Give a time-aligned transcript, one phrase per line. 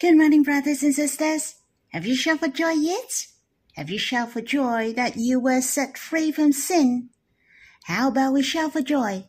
[0.00, 1.54] Good morning, brothers and sisters.
[1.92, 3.28] Have you shouted for joy yet?
[3.76, 7.10] Have you shouted for joy that you were set free from sin?
[7.84, 9.28] How about we shout for joy?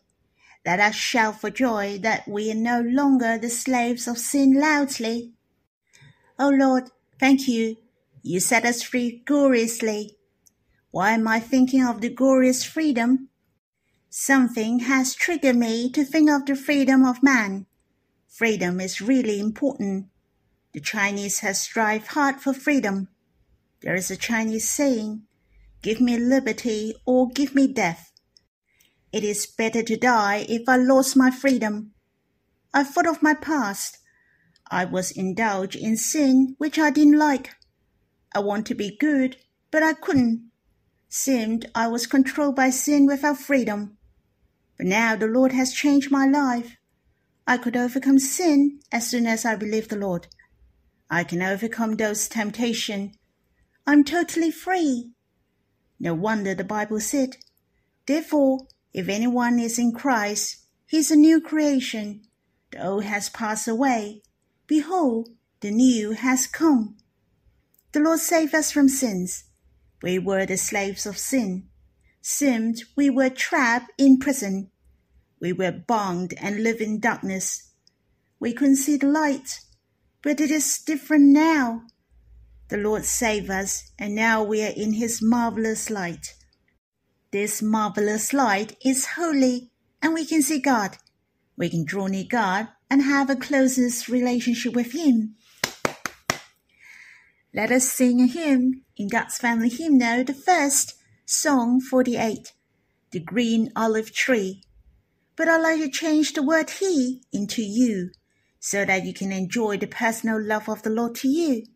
[0.66, 5.34] Let us shout for joy that we are no longer the slaves of sin loudly.
[6.36, 6.90] O Lord,
[7.20, 7.76] thank you.
[8.24, 10.16] You set us free gloriously.
[10.90, 13.28] Why am I thinking of the glorious freedom?
[14.10, 17.66] Something has triggered me to think of the freedom of man.
[18.26, 20.08] Freedom is really important.
[20.76, 23.08] The Chinese has strived hard for freedom.
[23.80, 25.22] There is a Chinese saying,
[25.80, 28.12] give me liberty or give me death.
[29.10, 31.92] It is better to die if I lost my freedom.
[32.74, 33.96] I thought of my past.
[34.70, 37.54] I was indulged in sin which I didn't like.
[38.34, 39.38] I want to be good,
[39.70, 40.50] but I couldn't.
[41.08, 43.96] Seemed I was controlled by sin without freedom.
[44.76, 46.76] But now the Lord has changed my life.
[47.46, 50.26] I could overcome sin as soon as I believe the Lord.
[51.08, 53.16] I can overcome those temptations.
[53.86, 55.12] I'm totally free.
[56.00, 57.36] No wonder the Bible said,
[58.06, 62.22] Therefore, if anyone is in Christ, he is a new creation.
[62.72, 64.22] The old has passed away.
[64.66, 65.28] Behold,
[65.60, 66.96] the new has come.
[67.92, 69.44] The Lord saved us from sins.
[70.02, 71.68] We were the slaves of sin.
[72.20, 74.70] Seemed we were trapped in prison.
[75.40, 77.70] We were bound and lived in darkness.
[78.40, 79.60] We couldn't see the light
[80.22, 81.82] but it is different now.
[82.68, 86.34] The Lord saved us, and now we are in His marvelous light.
[87.30, 89.70] This marvelous light is holy,
[90.02, 90.98] and we can see God.
[91.56, 95.36] We can draw near God and have a closest relationship with Him.
[97.54, 102.52] Let us sing a hymn in God's Family Hymnal, the first, Song 48,
[103.12, 104.62] The Green Olive Tree.
[105.36, 108.10] But I'd like to change the word He into you
[108.66, 111.66] so that you can enjoy the personal love of the Lord to you.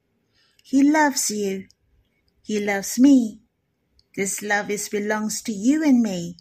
[0.65, 1.69] He loves you.
[2.43, 3.43] He loves me.
[4.17, 6.39] This love is belongs to you and me.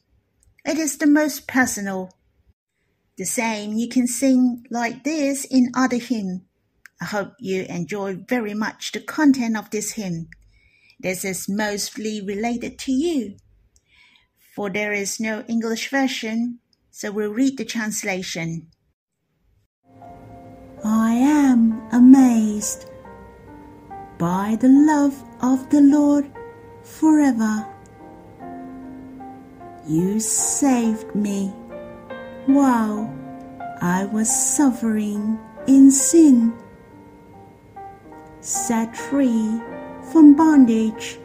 [0.66, 2.10] It is the most personal.
[3.16, 6.46] The same you can sing like this in other hymn.
[7.00, 10.30] I hope you enjoy very much the content of this hymn.
[11.00, 13.38] This is mostly related to you.
[14.56, 16.58] For there is no English version,
[16.90, 18.72] so we'll read the translation.
[20.84, 22.90] I am amazed
[24.18, 26.32] by the love of the Lord
[26.84, 27.66] forever.
[29.86, 31.48] You saved me
[32.46, 33.14] while
[33.82, 35.38] I was suffering
[35.68, 36.54] in sin,
[38.40, 39.62] set free
[40.12, 41.20] from bondage,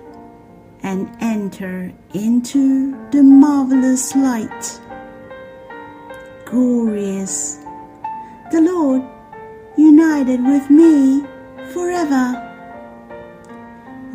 [0.82, 4.80] and enter into the marvelous light.
[6.44, 7.58] Glorious,
[8.50, 9.02] the Lord
[10.24, 11.22] united with me
[11.72, 12.40] forever.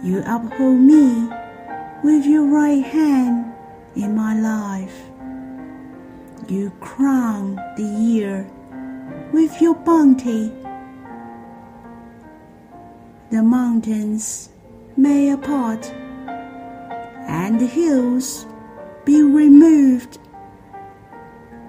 [0.02, 1.30] You uphold me
[2.04, 3.54] with your right hand
[3.96, 4.96] in my life.
[6.48, 8.50] You crown the year
[9.32, 10.52] with your bounty.
[13.30, 14.50] The mountains
[14.98, 15.86] may apart
[17.28, 18.48] and the hills
[19.06, 20.18] be removed,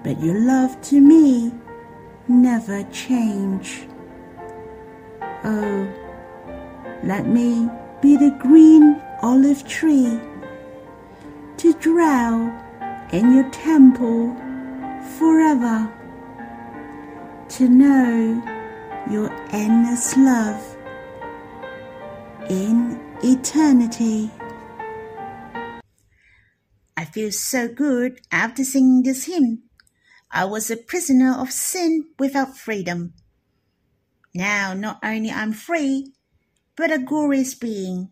[0.03, 1.51] but your love to me
[2.27, 3.85] never change.
[5.43, 5.91] Oh,
[7.03, 7.67] let me
[8.01, 10.19] be the green olive tree
[11.57, 12.51] to dwell
[13.11, 14.35] in your temple
[15.17, 15.91] forever,
[17.49, 18.41] to know
[19.09, 20.77] your endless love
[22.49, 24.31] in eternity.
[26.95, 29.63] I feel so good after singing this hymn.
[30.31, 33.13] I was a prisoner of sin without freedom.
[34.33, 36.13] Now not only I'm free,
[36.77, 38.11] but a glorious being.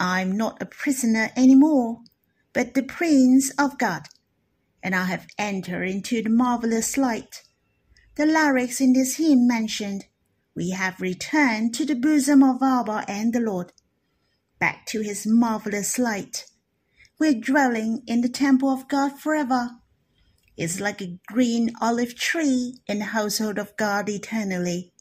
[0.00, 2.02] I'm not a prisoner anymore,
[2.54, 4.08] but the prince of God,
[4.82, 7.44] and I have entered into the marvelous light.
[8.16, 10.06] The lyrics in this hymn mentioned,
[10.56, 13.72] we have returned to the bosom of Abba and the Lord,
[14.60, 16.46] back to his marvelous light.
[17.20, 19.70] We're dwelling in the temple of God forever
[20.56, 24.92] It's like a green olive tree in the household of God eternally.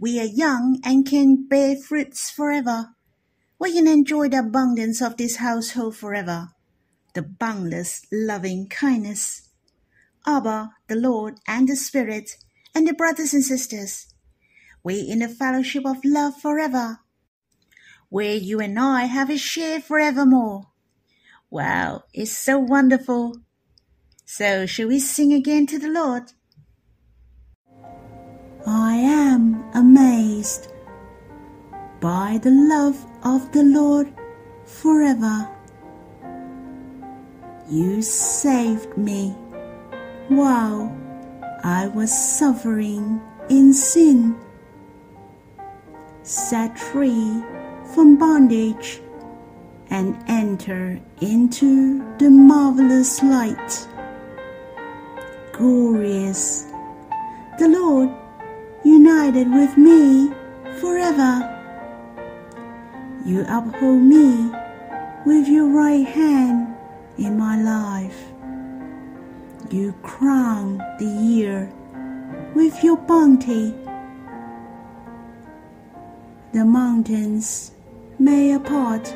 [0.00, 2.94] We are young and can bear fruits forever.
[3.58, 6.52] We can enjoy the abundance of this household forever,
[7.12, 9.50] the boundless loving kindness.
[10.26, 12.38] Abba, the Lord, and the Spirit,
[12.74, 14.06] and the brothers and sisters,
[14.82, 17.00] we in the fellowship of love forever,
[18.08, 20.68] where you and I have a share forevermore.
[21.50, 23.36] Wow, it's so wonderful.
[24.24, 26.32] So, shall we sing again to the Lord?
[28.90, 30.72] I am amazed
[32.00, 34.12] by the love of the Lord
[34.64, 35.48] forever.
[37.68, 39.28] You saved me
[40.26, 40.90] while
[41.62, 44.34] I was suffering in sin,
[46.24, 47.44] set free
[47.94, 49.00] from bondage,
[49.90, 53.86] and enter into the marvelous light.
[55.52, 56.66] Glorious,
[57.60, 58.10] the Lord
[58.84, 60.32] united with me
[60.80, 61.46] forever.
[63.24, 64.50] You uphold me
[65.26, 66.74] with your right hand
[67.18, 68.24] in my life.
[69.70, 71.70] You crown the year
[72.54, 73.74] with your bounty.
[76.52, 77.72] The mountains
[78.18, 79.14] may apart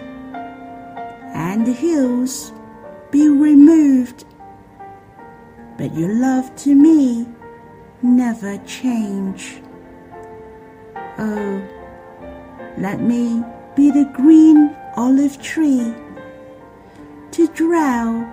[1.35, 2.53] and the hills
[3.11, 4.25] be removed,
[5.77, 7.27] but your love to me
[8.05, 9.61] never change.
[11.19, 11.63] Oh,
[12.79, 13.43] let me
[13.75, 15.95] be the green olive tree
[17.33, 18.31] to dwell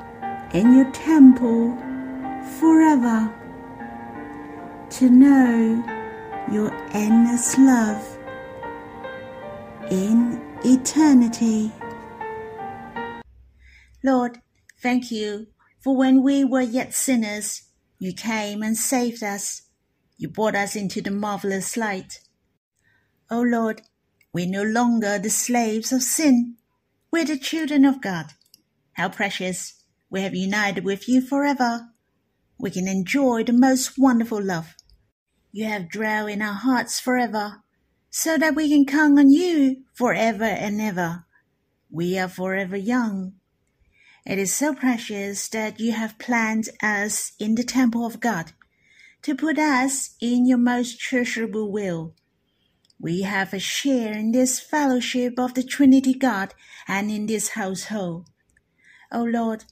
[0.53, 1.75] in your temple
[2.59, 3.33] forever,
[4.89, 5.83] to know
[6.51, 8.17] your endless love
[9.89, 11.71] in eternity.
[14.03, 14.41] Lord,
[14.81, 15.47] thank you
[15.79, 17.63] for when we were yet sinners,
[18.01, 19.61] you came and saved us.
[20.17, 22.21] You brought us into the marvelous light.
[23.29, 23.83] O oh Lord,
[24.33, 26.55] we're no longer the slaves of sin.
[27.11, 28.31] We're the children of God.
[28.93, 29.83] How precious.
[30.09, 31.89] We have united with you forever.
[32.57, 34.73] We can enjoy the most wonderful love.
[35.51, 37.61] You have dwelt in our hearts forever,
[38.09, 41.25] so that we can count on you forever and ever.
[41.91, 43.33] We are forever young.
[44.25, 48.51] It is so precious that you have planted us in the temple of God
[49.23, 52.13] to put us in your most treasurable will.
[52.99, 56.53] We have a share in this fellowship of the Trinity God
[56.87, 58.27] and in this household.
[59.11, 59.65] O oh Lord,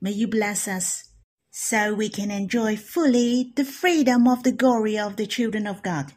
[0.00, 1.10] may you bless us
[1.50, 6.12] so we can enjoy fully the freedom of the glory of the children of God,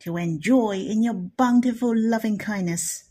[0.00, 3.04] to enjoy in your bountiful loving kindness.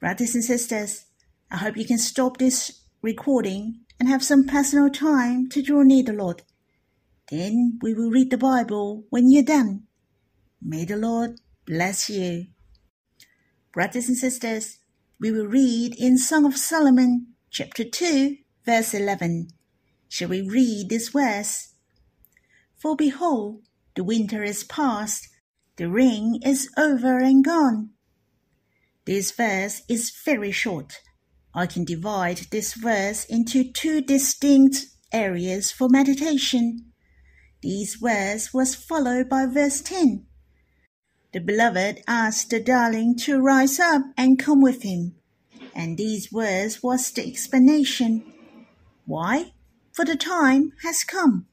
[0.00, 1.04] Brothers and sisters,
[1.52, 6.02] I hope you can stop this recording and have some personal time to draw near
[6.02, 6.40] the Lord.
[7.30, 9.82] Then we will read the Bible when you're done.
[10.62, 12.46] May the Lord bless you.
[13.70, 14.78] Brothers and sisters,
[15.20, 19.48] we will read in Song of Solomon, chapter 2, verse 11.
[20.08, 21.74] Shall we read this verse?
[22.78, 23.60] For behold,
[23.94, 25.28] the winter is past,
[25.76, 27.90] the rain is over and gone.
[29.04, 31.02] This verse is very short
[31.54, 36.92] I can divide this verse into two distinct areas for meditation.
[37.60, 40.26] These verse was followed by verse 10.
[41.32, 45.14] The beloved asked the darling to rise up and come with him.
[45.74, 48.32] And these words was the explanation.
[49.06, 49.52] Why?
[49.92, 51.46] For the time has come.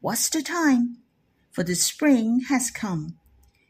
[0.00, 0.98] What's the time?
[1.50, 3.18] For the spring has come.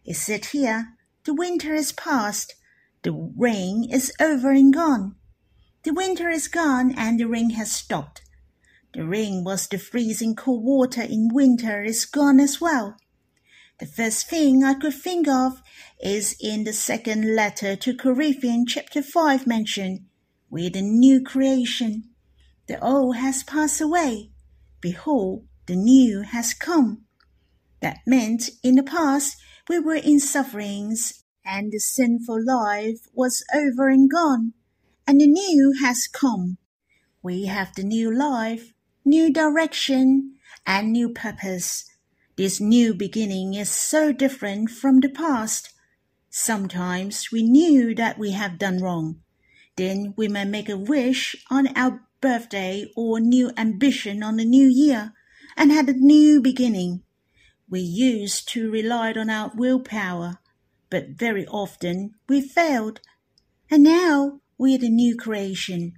[0.05, 2.55] It said here, the winter is past,
[3.03, 5.17] the rain is over and gone.
[5.85, 8.23] The winter is gone and the rain has stopped.
[8.95, 12.97] The rain was the freezing cold water in winter is gone as well.
[13.81, 15.61] The first thing I could think of
[16.03, 20.07] is in the second letter to Corinthians chapter 5 mentioned,
[20.49, 22.05] with the new creation.
[22.67, 24.31] The old has passed away.
[24.81, 27.05] Behold, the new has come.
[27.81, 29.37] That meant in the past
[29.69, 34.55] we were in sufferings and the sinful life was over and gone
[35.07, 36.59] and the new has come.
[37.23, 38.73] We have the new life,
[39.05, 40.35] new direction,
[40.67, 41.85] and new purpose.
[42.37, 45.71] This new beginning is so different from the past.
[46.31, 49.21] Sometimes we knew that we have done wrong.
[49.77, 54.67] Then we may make a wish on our birthday or new ambition on the new
[54.67, 55.13] year
[55.57, 57.03] and had a new beginning.
[57.69, 60.39] We used to rely on our willpower,
[60.91, 63.01] but very often we failed.
[63.71, 65.95] And now we are the new creation.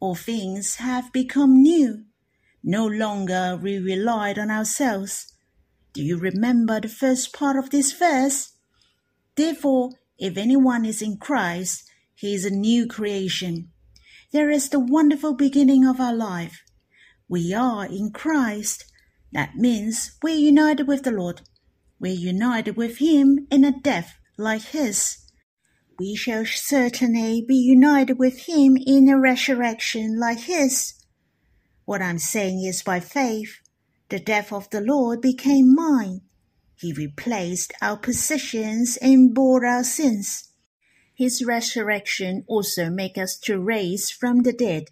[0.00, 2.04] All things have become new.
[2.62, 5.32] No longer we relied on ourselves.
[5.92, 8.52] Do you remember the first part of this verse?
[9.34, 11.84] Therefore, if anyone is in Christ,
[12.14, 13.70] he is a new creation.
[14.32, 16.62] There is the wonderful beginning of our life.
[17.28, 18.84] We are in Christ.
[19.32, 21.42] That means we're united with the Lord.
[21.98, 25.25] We're united with Him in a death like His
[25.98, 30.94] we shall certainly be united with him in a resurrection like his.
[31.84, 33.60] What I'm saying is by faith,
[34.08, 36.20] the death of the Lord became mine.
[36.74, 40.50] He replaced our positions and bore our sins.
[41.14, 44.90] His resurrection also makes us to raise from the dead.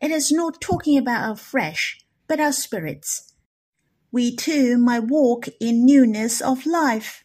[0.00, 3.34] It is not talking about our flesh, but our spirits.
[4.10, 7.24] We too might walk in newness of life,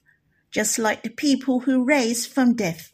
[0.52, 2.93] just like the people who raised from death.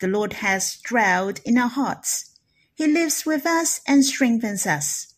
[0.00, 2.30] The Lord has dwelled in our hearts.
[2.74, 5.14] He lives with us and strengthens us.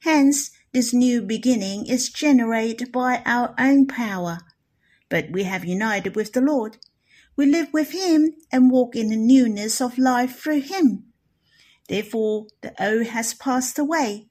[0.00, 4.38] Hence, this new beginning is generated by our own power.
[5.10, 6.78] But we have united with the Lord.
[7.36, 11.12] We live with Him and walk in the newness of life through Him.
[11.88, 14.28] Therefore, the old has passed away.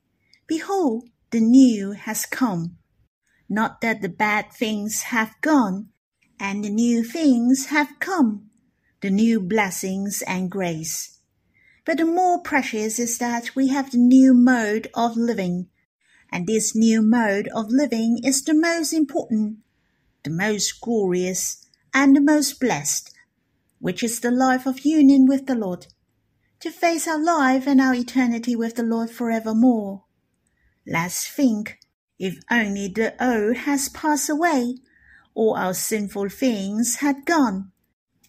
[0.47, 2.77] Behold, the new has come.
[3.47, 5.89] Not that the bad things have gone,
[6.39, 8.50] and the new things have come,
[9.01, 11.19] the new blessings and grace.
[11.85, 15.67] But the more precious is that we have the new mode of living,
[16.31, 19.57] and this new mode of living is the most important,
[20.23, 23.11] the most glorious, and the most blessed,
[23.79, 25.87] which is the life of union with the Lord,
[26.59, 30.03] to face our life and our eternity with the Lord forevermore.
[30.85, 31.79] Let's think,
[32.19, 34.75] if only the old has passed away,
[35.33, 37.71] all our sinful things had gone.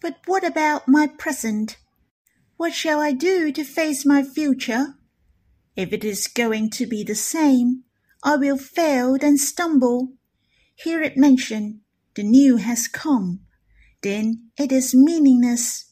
[0.03, 1.77] But what about my present?
[2.57, 4.95] What shall I do to face my future?
[5.77, 7.83] If it is going to be the same,
[8.21, 10.09] I will fail and stumble.
[10.75, 11.79] Hear it mentioned,
[12.15, 13.45] the new has come.
[14.01, 15.85] Then it is meaningless.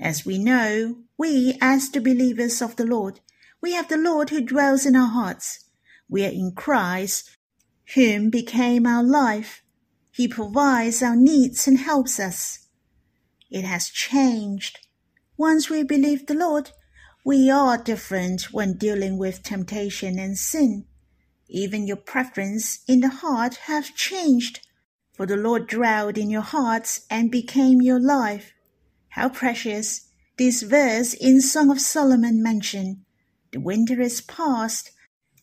[0.00, 3.20] As we know, we, as the believers of the Lord,
[3.60, 5.66] we have the Lord who dwells in our hearts.
[6.08, 7.30] We are in Christ,
[7.94, 9.62] whom became our life.
[10.10, 12.63] He provides our needs and helps us.
[13.54, 14.80] It has changed.
[15.36, 16.72] Once we believe the Lord,
[17.24, 20.86] we are different when dealing with temptation and sin.
[21.46, 24.66] Even your preference in the heart have changed,
[25.12, 28.52] for the Lord dwelled in your hearts and became your life.
[29.10, 33.04] How precious this verse in Song of Solomon mentioned.
[33.52, 34.90] The winter is past,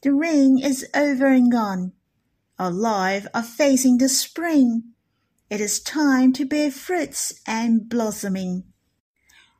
[0.02, 1.94] the rain is over and gone.
[2.60, 4.96] Our life are facing the spring.
[5.52, 8.64] It is time to bear fruits and blossoming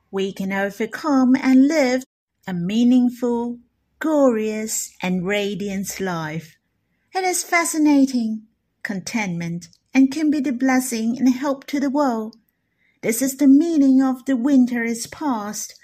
[0.10, 2.06] we can overcome and live
[2.48, 3.60] a meaningful,
[4.00, 6.58] glorious, and radiant life.
[7.14, 8.44] It is fascinating,
[8.84, 12.38] contentment, and can be the blessing and help to the world.
[13.02, 15.76] This is the meaning of the winter is past,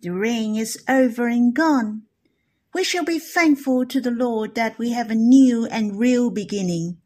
[0.00, 2.02] the rain is over and gone.
[2.72, 6.98] We shall be thankful to the Lord that we have a new and real beginning.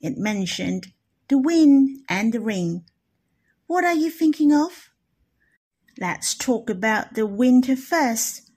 [0.00, 0.92] It mentioned
[1.28, 2.84] the wind and the rain.
[3.66, 4.90] What are you thinking of?
[5.98, 8.50] Let's talk about the winter first.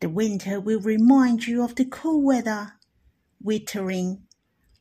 [0.00, 2.72] The winter will remind you of the cool weather,
[3.40, 4.24] withering,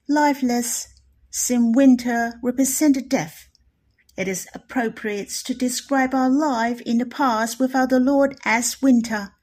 [0.10, 0.88] lifeless,
[1.30, 3.48] since winter represented death.
[4.18, 9.34] It is appropriate to describe our life in the past without the Lord as winter,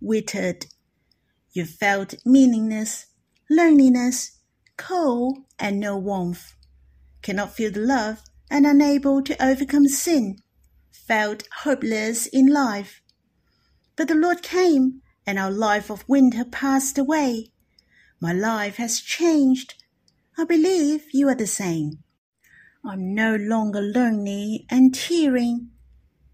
[0.00, 0.66] withered.
[1.52, 3.06] You felt meaningless,
[3.50, 4.38] loneliness,
[4.76, 6.54] cold, and no warmth,
[7.22, 10.36] cannot feel the love, and unable to overcome sin
[11.06, 13.02] felt hopeless in life.
[13.96, 17.52] But the Lord came, and our life of winter passed away.
[18.20, 19.74] My life has changed.
[20.38, 21.98] I believe you are the same.
[22.84, 25.70] I'm no longer lonely and tearing.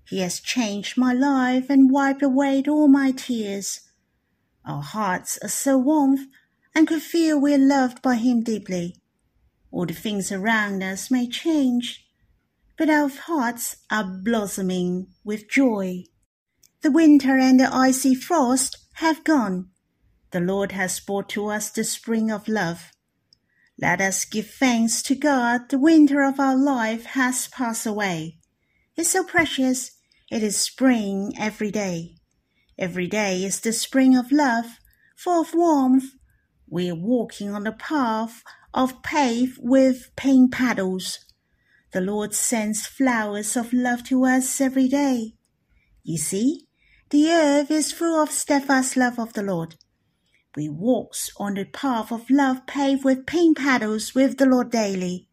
[0.06, 3.80] He has changed my life and wiped away all my tears.
[4.64, 6.28] Our hearts are so warm
[6.74, 8.96] and could feel we're loved by Him deeply.
[9.70, 12.06] All the things around us may change,
[12.76, 16.04] but our hearts are blossoming with joy.
[16.82, 19.70] The winter and the icy frost have gone.
[20.30, 22.92] The Lord has brought to us the spring of love.
[23.80, 28.38] Let us give thanks to God the winter of our life has passed away.
[28.96, 29.92] It's so precious.
[30.30, 32.16] It is spring every day.
[32.78, 34.78] Every day is the spring of love,
[35.16, 36.14] full of warmth.
[36.70, 38.42] We are walking on a path
[38.74, 41.18] of paved with pink paddles.
[41.92, 45.32] The Lord sends flowers of love to us every day.
[46.02, 46.66] You see,
[47.10, 49.76] the earth is full of steadfast love of the Lord.
[50.56, 55.28] We walk on the path of love paved with pink paddles with the Lord daily.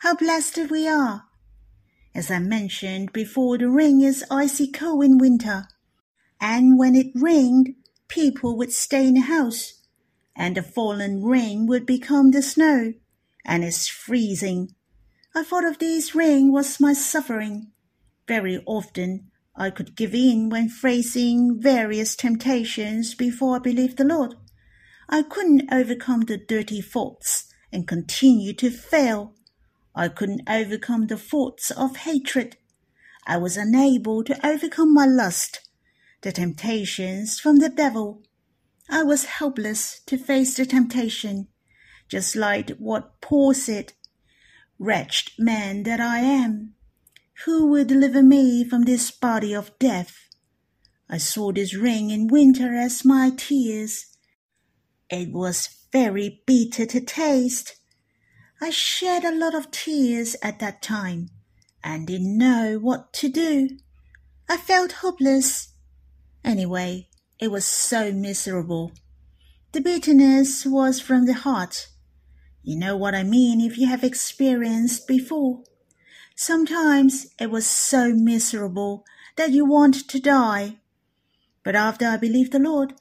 [0.00, 1.24] How blessed we are!
[2.14, 5.66] As I mentioned before, the rain is icy cold in winter,
[6.40, 7.74] and when it rained,
[8.08, 9.80] people would stay in the house,
[10.36, 12.94] and the fallen rain would become the snow,
[13.44, 14.74] and it's freezing
[15.36, 17.72] I thought of this rain was my suffering.
[18.28, 24.36] Very often I could give in when facing various temptations before I believed the Lord.
[25.08, 29.34] I couldn't overcome the dirty thoughts and continue to fail.
[29.92, 32.56] I couldn't overcome the thoughts of hatred.
[33.26, 35.68] I was unable to overcome my lust,
[36.20, 38.22] the temptations from the devil.
[38.88, 41.48] I was helpless to face the temptation,
[42.08, 43.94] just like what Paul said,
[44.78, 46.74] Wretched man that I am,
[47.44, 50.28] who will deliver me from this body of death?
[51.08, 54.06] I saw this ring in winter as my tears.
[55.10, 57.76] It was very bitter to taste.
[58.60, 61.28] I shed a lot of tears at that time
[61.82, 63.68] and didn't know what to do.
[64.48, 65.72] I felt hopeless.
[66.42, 68.92] Anyway, it was so miserable.
[69.72, 71.88] The bitterness was from the heart.
[72.62, 75.62] You know what I mean if you have experienced before.
[76.36, 79.04] Sometimes it was so miserable
[79.36, 80.78] that you want to die.
[81.62, 82.94] But after I believed the Lord,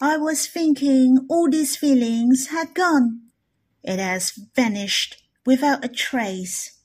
[0.00, 3.22] I was thinking all these feelings had gone.
[3.82, 6.78] It has vanished without a trace.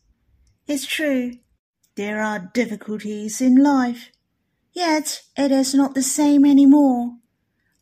[0.68, 1.34] It's true,
[1.96, 4.10] there are difficulties in life,
[4.74, 7.18] yet it is not the same any more.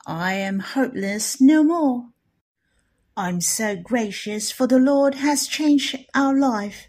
[0.05, 2.09] I am hopeless no more.
[3.15, 6.87] I'm so gracious for the Lord has changed our life.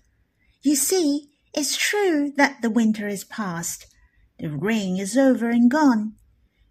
[0.62, 3.86] You see, it's true that the winter is past.
[4.38, 6.14] The rain is over and gone.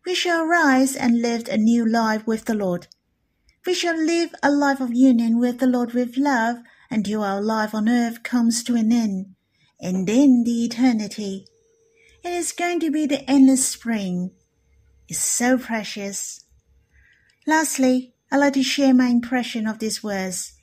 [0.05, 2.87] We shall rise and live a new life with the Lord.
[3.65, 6.57] We shall live a life of union with the Lord with love
[6.89, 9.35] until our life on earth comes to an end,
[9.79, 11.45] and then the eternity.
[12.23, 14.31] It is going to be the endless spring.
[15.07, 16.45] It's so precious.
[17.47, 20.53] Lastly, I'd like to share my impression of this verse.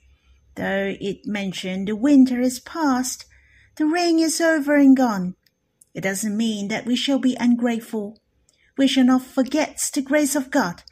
[0.55, 3.25] Though it mentioned the winter is past,
[3.77, 5.35] the rain is over and gone.
[5.95, 8.19] It doesn't mean that we shall be ungrateful.
[8.77, 10.85] We shall not forget the grace of God,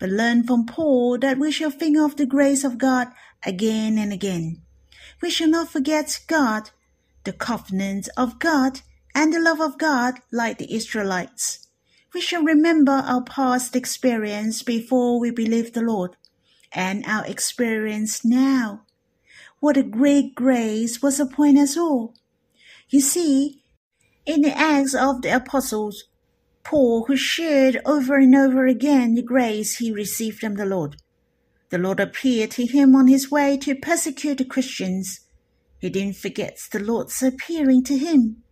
[0.00, 3.08] but learn from Paul that we shall think of the grace of God
[3.44, 4.62] again and again.
[5.22, 6.70] We shall not forget God,
[7.22, 8.80] the covenant of God,
[9.14, 11.66] and the love of God like the Israelites.
[12.14, 16.16] We shall remember our past experience before we believe the Lord,
[16.72, 18.82] and our experience now.
[19.60, 22.14] What a great grace was upon us all.
[22.88, 23.62] You see,
[24.24, 26.04] in the Acts of the Apostles,
[26.64, 30.96] Paul who shared over and over again the grace he received from the Lord.
[31.70, 35.20] The Lord appeared to him on his way to persecute the Christians.
[35.78, 38.42] He didn't forget the Lord's appearing to him.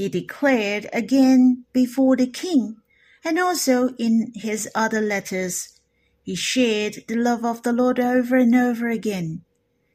[0.00, 2.76] He declared again before the king,
[3.22, 5.78] and also in his other letters.
[6.22, 9.44] He shared the love of the Lord over and over again.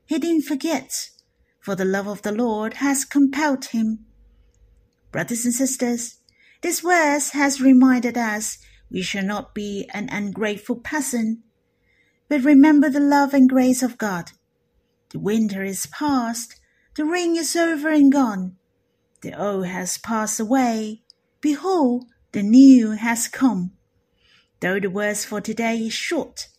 [0.05, 1.09] He didn't forget,
[1.59, 4.05] for the love of the Lord has compelled him.
[5.11, 6.17] Brothers and sisters,
[6.61, 8.59] this verse has reminded us
[8.91, 11.41] we shall not be an ungrateful person,
[12.29, 14.33] but remember the love and grace of God.
[15.09, 16.59] The winter is past,
[16.93, 18.57] the rain is over and gone.
[19.25, 21.01] The old has passed away.
[21.41, 23.71] Behold, the new has come.
[24.59, 26.49] Though the verse for today is short,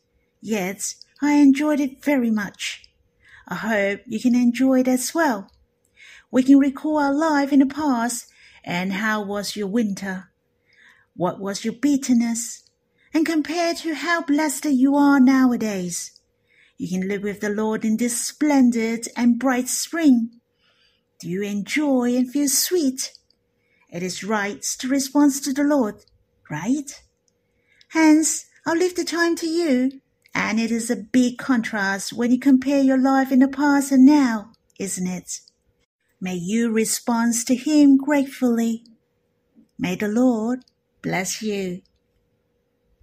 [0.41, 2.83] yet I enjoyed it very much.
[3.47, 5.49] I hope you can enjoy it as well.
[6.33, 8.27] We can recall our life in the past
[8.65, 10.31] and how was your winter?
[11.15, 12.65] What was your bitterness?
[13.15, 16.21] And compare to how blessed you are nowadays.
[16.79, 20.36] You can live with the Lord in this splendid and bright spring.
[21.19, 23.13] Do you enjoy and feel sweet?
[23.91, 26.05] It is right to respond to the Lord,
[26.51, 27.03] right?
[27.89, 30.01] Hence, I'll leave the time to you
[30.37, 34.05] and it is a big contrast when you compare your life in the past and
[34.05, 35.41] now, isn't it?
[36.21, 38.85] May you respond to Him gratefully.
[39.79, 40.65] May the Lord
[41.01, 41.81] bless you.